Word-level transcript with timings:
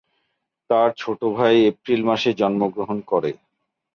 তার 0.69 0.89
ছোট 0.97 1.19
ভাই 1.37 1.55
এপ্রিল 1.71 2.01
মাসে 2.09 2.29
জন্মগ্রহণ 2.33 2.97
করে। 3.11 3.31